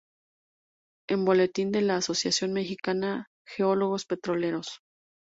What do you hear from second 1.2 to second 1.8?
Boletín